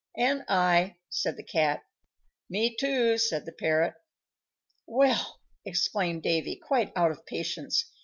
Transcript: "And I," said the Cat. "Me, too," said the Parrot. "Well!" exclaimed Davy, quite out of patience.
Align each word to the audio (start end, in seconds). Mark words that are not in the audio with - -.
"And 0.17 0.43
I," 0.47 0.95
said 1.09 1.37
the 1.37 1.43
Cat. 1.43 1.83
"Me, 2.49 2.75
too," 2.75 3.19
said 3.19 3.45
the 3.45 3.51
Parrot. 3.51 3.93
"Well!" 4.87 5.41
exclaimed 5.63 6.23
Davy, 6.23 6.55
quite 6.55 6.91
out 6.95 7.11
of 7.11 7.23
patience. 7.27 7.85